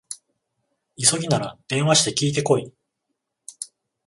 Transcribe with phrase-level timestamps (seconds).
[0.97, 2.73] 急ぎなら電話して聞いてこい